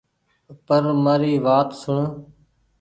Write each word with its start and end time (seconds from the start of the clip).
پر 0.65 0.83
مآري 1.03 1.33
وآت 1.45 1.69
سوڻ 1.81 2.03